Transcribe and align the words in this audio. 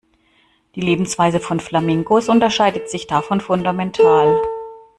Die 0.73 0.81
Lebensweise 0.81 1.39
von 1.39 1.59
Flamingos 1.59 2.27
unterscheidet 2.27 2.89
sich 2.89 3.05
davon 3.05 3.39
fundamental. 3.39 4.41